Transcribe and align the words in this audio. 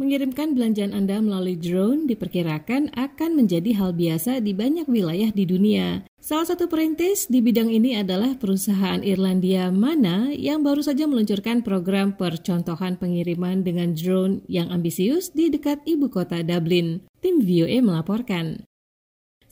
Mengirimkan 0.00 0.56
belanjaan 0.56 0.96
Anda 0.96 1.20
melalui 1.20 1.60
drone 1.60 2.08
diperkirakan 2.08 2.96
akan 2.96 3.30
menjadi 3.36 3.76
hal 3.76 3.92
biasa 3.92 4.40
di 4.40 4.56
banyak 4.56 4.88
wilayah 4.88 5.28
di 5.28 5.44
dunia. 5.44 6.08
Salah 6.16 6.48
satu 6.48 6.72
perintis 6.72 7.28
di 7.28 7.44
bidang 7.44 7.68
ini 7.68 8.00
adalah 8.00 8.32
perusahaan 8.40 9.04
Irlandia 9.04 9.68
Mana 9.68 10.32
yang 10.32 10.64
baru 10.64 10.80
saja 10.80 11.04
meluncurkan 11.04 11.60
program 11.60 12.16
percontohan 12.16 12.96
pengiriman 12.96 13.60
dengan 13.60 13.92
drone 13.92 14.40
yang 14.48 14.72
ambisius 14.72 15.36
di 15.36 15.52
dekat 15.52 15.84
ibu 15.84 16.08
kota 16.08 16.40
Dublin. 16.40 17.04
Tim 17.20 17.44
VOA 17.44 17.84
melaporkan. 17.84 18.64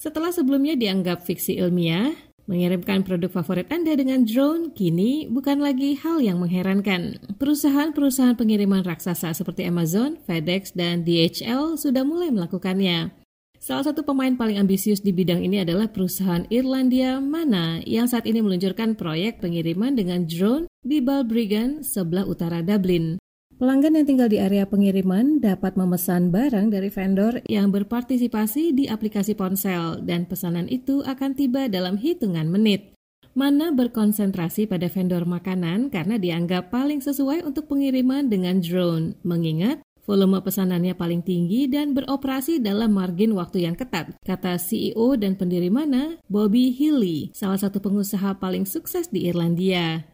Setelah 0.01 0.33
sebelumnya 0.33 0.81
dianggap 0.81 1.29
fiksi 1.29 1.61
ilmiah, 1.61 2.17
Mengirimkan 2.49 3.05
produk 3.05 3.29
favorit 3.29 3.69
Anda 3.69 3.93
dengan 3.93 4.25
drone 4.25 4.73
kini 4.73 5.29
bukan 5.29 5.61
lagi 5.61 6.01
hal 6.01 6.25
yang 6.25 6.41
mengherankan. 6.41 7.21
Perusahaan-perusahaan 7.37 8.41
pengiriman 8.41 8.81
raksasa 8.89 9.37
seperti 9.37 9.69
Amazon, 9.69 10.17
FedEx, 10.25 10.73
dan 10.73 11.05
DHL 11.05 11.77
sudah 11.77 12.09
mulai 12.09 12.33
melakukannya. 12.33 13.13
Salah 13.61 13.93
satu 13.93 14.01
pemain 14.01 14.33
paling 14.33 14.57
ambisius 14.57 15.05
di 15.05 15.13
bidang 15.13 15.45
ini 15.45 15.61
adalah 15.61 15.93
perusahaan 15.93 16.49
Irlandia 16.49 17.21
Mana 17.21 17.85
yang 17.85 18.09
saat 18.09 18.25
ini 18.25 18.41
meluncurkan 18.41 18.97
proyek 18.97 19.45
pengiriman 19.45 19.93
dengan 19.93 20.25
drone 20.25 20.73
di 20.81 21.05
Balbriggan, 21.05 21.85
sebelah 21.85 22.25
utara 22.25 22.65
Dublin. 22.65 23.21
Pelanggan 23.59 23.99
yang 23.99 24.07
tinggal 24.07 24.31
di 24.31 24.39
area 24.39 24.71
pengiriman 24.71 25.43
dapat 25.43 25.75
memesan 25.75 26.31
barang 26.31 26.71
dari 26.71 26.95
vendor 26.95 27.43
yang 27.51 27.75
berpartisipasi 27.75 28.71
di 28.71 28.87
aplikasi 28.87 29.35
ponsel 29.35 29.99
dan 30.07 30.31
pesanan 30.31 30.71
itu 30.71 31.03
akan 31.03 31.35
tiba 31.35 31.67
dalam 31.67 31.99
hitungan 31.99 32.47
menit. 32.47 32.95
Mana 33.35 33.75
berkonsentrasi 33.75 34.71
pada 34.71 34.87
vendor 34.87 35.27
makanan 35.27 35.91
karena 35.91 36.23
dianggap 36.23 36.71
paling 36.71 37.03
sesuai 37.03 37.43
untuk 37.43 37.67
pengiriman 37.67 38.31
dengan 38.31 38.63
drone, 38.63 39.19
mengingat 39.27 39.83
volume 40.07 40.39
pesanannya 40.39 40.95
paling 40.95 41.27
tinggi 41.27 41.67
dan 41.67 41.99
beroperasi 41.99 42.63
dalam 42.63 42.95
margin 42.95 43.35
waktu 43.35 43.67
yang 43.67 43.75
ketat, 43.75 44.15
kata 44.23 44.55
CEO 44.63 45.19
dan 45.19 45.35
pendiri 45.35 45.67
Mana, 45.67 46.15
Bobby 46.31 46.71
Healy, 46.71 47.35
salah 47.35 47.59
satu 47.59 47.83
pengusaha 47.83 48.39
paling 48.39 48.71
sukses 48.71 49.11
di 49.11 49.27
Irlandia. 49.27 50.07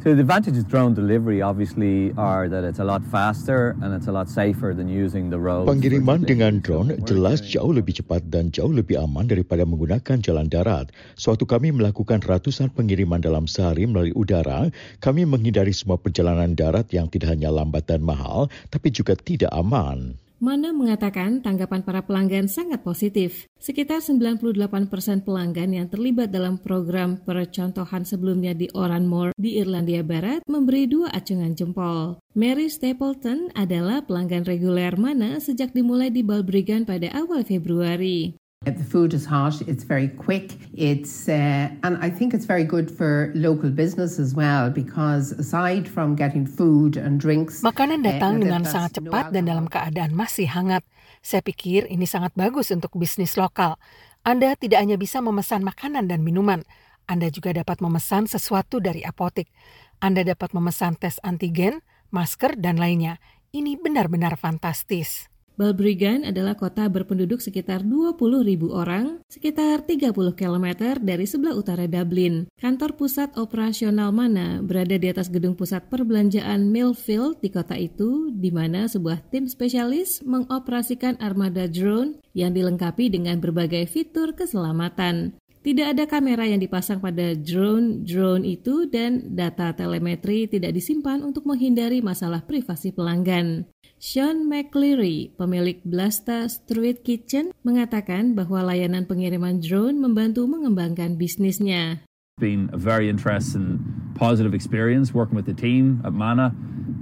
So 0.00 0.16
the 0.18 0.26
advantages 0.26 0.64
of 0.64 0.72
drone 0.72 0.98
delivery 0.98 1.46
obviously 1.46 2.10
are 2.18 2.48
that 2.48 2.64
it's 2.64 2.80
a 2.80 2.84
lot 2.84 3.06
faster 3.06 3.78
and 3.84 3.94
it's 3.94 4.08
a 4.08 4.10
lot 4.10 4.26
safer 4.26 4.74
than 4.74 4.90
using 4.90 5.30
the 5.30 5.38
road. 5.38 5.70
Pengiriman 5.70 6.26
dengan 6.26 6.58
drone 6.58 6.98
jelas 7.06 7.38
jauh 7.38 7.70
lebih 7.70 8.02
cepat 8.02 8.26
dan 8.26 8.50
jauh 8.50 8.72
lebih 8.72 8.98
aman 8.98 9.30
daripada 9.30 9.62
menggunakan 9.62 10.18
jalan 10.18 10.50
darat. 10.50 10.90
Suatu 11.14 11.46
kami 11.46 11.70
melakukan 11.70 12.18
ratusan 12.18 12.74
pengiriman 12.74 13.22
dalam 13.22 13.46
sehari 13.46 13.86
melalui 13.86 14.10
udara, 14.18 14.74
kami 14.98 15.22
menghindari 15.22 15.70
semua 15.70 16.00
perjalanan 16.02 16.58
darat 16.58 16.90
yang 16.90 17.06
tidak 17.06 17.38
hanya 17.38 17.54
lambat 17.54 17.86
dan 17.86 18.02
mahal, 18.02 18.50
tapi 18.74 18.90
juga 18.90 19.14
tidak 19.14 19.54
aman. 19.54 20.18
Mana 20.42 20.74
mengatakan 20.74 21.38
tanggapan 21.38 21.86
para 21.86 22.02
pelanggan 22.02 22.50
sangat 22.50 22.82
positif. 22.82 23.46
Sekitar 23.62 24.02
98 24.02 24.90
persen 24.90 25.22
pelanggan 25.22 25.70
yang 25.70 25.86
terlibat 25.86 26.34
dalam 26.34 26.58
program 26.58 27.14
percontohan 27.22 28.02
sebelumnya 28.02 28.50
di 28.50 28.66
Oranmore 28.74 29.30
di 29.38 29.62
Irlandia 29.62 30.02
Barat 30.02 30.42
memberi 30.50 30.90
dua 30.90 31.14
acungan 31.14 31.54
jempol. 31.54 32.18
Mary 32.34 32.66
Stapleton 32.66 33.54
adalah 33.54 34.02
pelanggan 34.02 34.42
reguler 34.42 34.98
Mana 34.98 35.38
sejak 35.38 35.70
dimulai 35.70 36.10
di 36.10 36.26
Balbriggan 36.26 36.90
pada 36.90 37.14
awal 37.14 37.46
Februari. 37.46 38.41
The 38.62 38.86
food 38.86 39.10
is 39.10 39.26
hot, 39.26 39.58
it's 39.66 39.82
very 39.82 40.06
quick, 40.06 40.54
it's 40.70 41.26
uh, 41.26 41.66
and 41.82 41.98
I 41.98 42.06
think 42.14 42.30
it's 42.30 42.46
very 42.46 42.62
good 42.62 42.94
for 42.94 43.34
local 43.34 43.74
business 43.74 44.22
as 44.22 44.38
well 44.38 44.70
because 44.70 45.34
aside 45.34 45.90
from 45.90 46.14
getting 46.14 46.46
food 46.46 46.94
and 46.94 47.18
drinks 47.18 47.66
Makanan 47.66 48.06
uh, 48.06 48.14
datang 48.14 48.38
uh, 48.38 48.40
dengan 48.46 48.62
sangat 48.62 49.02
cepat 49.02 49.34
dan 49.34 49.50
dalam 49.50 49.66
keadaan 49.66 50.14
masih 50.14 50.46
hangat. 50.46 50.86
Saya 51.26 51.42
pikir 51.42 51.90
ini 51.90 52.06
sangat 52.06 52.38
bagus 52.38 52.70
untuk 52.70 52.94
bisnis 52.94 53.34
lokal. 53.34 53.82
Anda 54.22 54.54
tidak 54.54 54.78
hanya 54.78 54.94
bisa 54.94 55.18
memesan 55.18 55.66
makanan 55.66 56.06
dan 56.06 56.22
minuman, 56.22 56.62
Anda 57.10 57.34
juga 57.34 57.50
dapat 57.50 57.82
memesan 57.82 58.30
sesuatu 58.30 58.78
dari 58.78 59.02
apotik. 59.02 59.50
Anda 59.98 60.22
dapat 60.22 60.54
memesan 60.54 60.98
tes 60.98 61.18
antigen, 61.26 61.82
masker, 62.14 62.58
dan 62.58 62.78
lainnya. 62.78 63.18
Ini 63.50 63.78
benar-benar 63.78 64.38
fantastis. 64.38 65.31
Balbriggan 65.54 66.24
adalah 66.24 66.56
kota 66.56 66.88
berpenduduk 66.88 67.44
sekitar 67.44 67.84
20 67.84 68.16
ribu 68.40 68.72
orang, 68.72 69.20
sekitar 69.28 69.84
30 69.84 70.12
km 70.32 70.66
dari 70.98 71.28
sebelah 71.28 71.52
utara 71.52 71.84
Dublin. 71.84 72.48
Kantor 72.56 72.96
pusat 72.96 73.28
operasional 73.36 74.10
mana 74.16 74.64
berada 74.64 74.96
di 74.96 75.12
atas 75.12 75.28
gedung 75.28 75.52
pusat 75.52 75.84
perbelanjaan 75.92 76.72
Millfield 76.72 77.44
di 77.44 77.52
kota 77.52 77.76
itu, 77.76 78.32
di 78.32 78.48
mana 78.48 78.88
sebuah 78.88 79.28
tim 79.28 79.44
spesialis 79.44 80.24
mengoperasikan 80.24 81.20
armada 81.20 81.68
drone 81.68 82.16
yang 82.32 82.56
dilengkapi 82.56 83.12
dengan 83.12 83.36
berbagai 83.38 83.84
fitur 83.92 84.32
keselamatan. 84.32 85.36
Tidak 85.62 85.94
ada 85.94 86.10
kamera 86.10 86.42
yang 86.42 86.58
dipasang 86.58 86.98
pada 86.98 87.38
drone-drone 87.38 88.42
itu 88.42 88.90
dan 88.90 89.30
data 89.38 89.70
telemetri 89.70 90.50
tidak 90.50 90.74
disimpan 90.74 91.22
untuk 91.22 91.46
menghindari 91.46 92.02
masalah 92.02 92.42
privasi 92.42 92.90
pelanggan. 92.90 93.70
Sean 94.02 94.50
McCleary, 94.50 95.30
pemilik 95.38 95.78
Blasta 95.86 96.50
Street 96.50 97.06
Kitchen, 97.06 97.54
mengatakan 97.62 98.34
bahwa 98.34 98.74
layanan 98.74 99.06
pengiriman 99.06 99.62
drone 99.62 100.02
membantu 100.02 100.50
mengembangkan 100.50 101.14
bisnisnya. 101.14 102.02
Been 102.42 102.66
a 102.74 102.80
very 102.80 103.06
interesting, 103.06 103.78
positive 104.18 104.58
experience 104.58 105.14
working 105.14 105.38
with 105.38 105.46
the 105.46 105.54
team 105.54 106.02
at 106.02 106.10
Mana. 106.10 106.50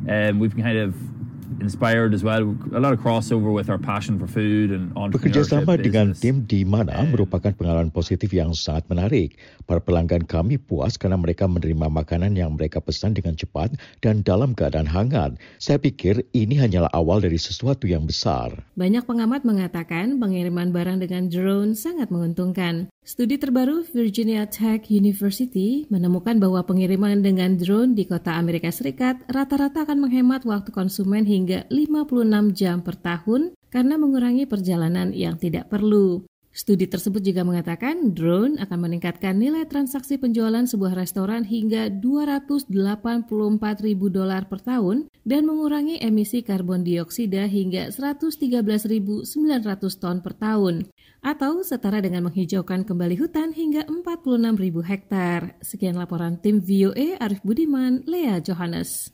and 0.06 0.40
we've 0.40 0.56
kind 0.56 0.78
of 0.78 0.94
inspired 1.60 2.12
as 2.16 2.24
well. 2.24 2.56
A 2.74 2.80
lot 2.80 2.92
of 2.92 3.00
crossover 3.00 3.52
with 3.52 3.68
our 3.68 3.78
passion 3.78 4.18
for 4.18 4.26
food 4.26 4.72
and 4.72 4.92
Bekerja 4.92 5.46
sama 5.46 5.76
dengan 5.80 6.12
tim 6.16 6.44
di 6.44 6.64
mana 6.64 7.06
merupakan 7.08 7.52
pengalaman 7.54 7.92
positif 7.92 8.32
yang 8.34 8.52
sangat 8.56 8.88
menarik. 8.88 9.36
Para 9.64 9.78
pelanggan 9.78 10.26
kami 10.26 10.58
puas 10.58 10.98
karena 10.98 11.20
mereka 11.20 11.46
menerima 11.46 11.86
makanan 11.88 12.34
yang 12.34 12.56
mereka 12.56 12.82
pesan 12.82 13.14
dengan 13.14 13.36
cepat 13.38 13.76
dan 14.04 14.24
dalam 14.26 14.52
keadaan 14.56 14.88
hangat. 14.88 15.38
Saya 15.62 15.78
pikir 15.78 16.26
ini 16.34 16.58
hanyalah 16.58 16.90
awal 16.92 17.22
dari 17.22 17.38
sesuatu 17.38 17.86
yang 17.86 18.04
besar. 18.04 18.52
Banyak 18.74 19.06
pengamat 19.06 19.46
mengatakan 19.46 20.18
pengiriman 20.18 20.70
barang 20.70 21.02
dengan 21.02 21.26
drone 21.30 21.72
sangat 21.74 22.10
menguntungkan. 22.14 22.90
Studi 23.00 23.40
terbaru 23.40 23.82
Virginia 23.90 24.46
Tech 24.46 24.86
University 24.86 25.88
menemukan 25.90 26.36
bahwa 26.38 26.62
pengiriman 26.62 27.18
dengan 27.24 27.58
drone 27.58 27.96
di 27.96 28.06
kota 28.06 28.36
Amerika 28.38 28.70
Serikat 28.70 29.26
rata-rata 29.26 29.82
akan 29.82 30.06
menghemat 30.06 30.46
waktu 30.46 30.70
konsumen 30.70 31.26
hingga 31.26 31.49
56 31.66 32.54
jam 32.54 32.82
per 32.86 32.96
tahun 32.98 33.54
karena 33.70 33.94
mengurangi 33.98 34.44
perjalanan 34.46 35.10
yang 35.14 35.38
tidak 35.38 35.70
perlu. 35.70 36.22
Studi 36.50 36.90
tersebut 36.90 37.22
juga 37.22 37.46
mengatakan 37.46 38.10
drone 38.10 38.58
akan 38.58 38.78
meningkatkan 38.90 39.38
nilai 39.38 39.70
transaksi 39.70 40.18
penjualan 40.18 40.66
sebuah 40.66 40.98
restoran 40.98 41.46
hingga 41.46 41.94
284 41.94 42.66
ribu 43.86 44.10
dolar 44.10 44.50
per 44.50 44.58
tahun 44.58 45.06
dan 45.22 45.46
mengurangi 45.46 46.02
emisi 46.02 46.42
karbon 46.42 46.82
dioksida 46.82 47.46
hingga 47.46 47.94
113.900 47.94 49.30
ton 50.02 50.18
per 50.26 50.34
tahun 50.34 50.90
atau 51.22 51.62
setara 51.62 52.02
dengan 52.02 52.26
menghijaukan 52.26 52.82
kembali 52.82 53.14
hutan 53.14 53.54
hingga 53.54 53.86
46 53.86 54.58
ribu 54.58 54.82
hektar. 54.82 55.54
Sekian 55.62 55.94
laporan 56.02 56.42
tim 56.42 56.58
VOA 56.58 57.14
Arif 57.22 57.46
Budiman, 57.46 58.02
Lea 58.10 58.42
Johannes. 58.42 59.06